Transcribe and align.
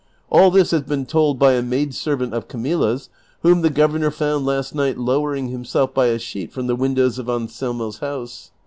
All 0.31 0.49
this 0.49 0.71
has 0.71 0.81
been 0.81 1.05
told 1.05 1.37
by 1.37 1.53
a 1.53 1.61
maid 1.61 1.93
servant 1.93 2.33
of 2.33 2.47
Camilla's, 2.47 3.09
whom 3.43 3.61
the 3.61 3.69
governor 3.69 4.09
found 4.09 4.47
last 4.47 4.73
night 4.73 4.97
lowering 4.97 5.49
himself 5.49 5.93
by 5.93 6.07
a 6.07 6.17
sheet 6.17 6.51
from 6.51 6.65
the 6.65 6.75
windows 6.75 7.19
of 7.19 7.29
Anselmo's 7.29 7.99
house. 7.99 8.49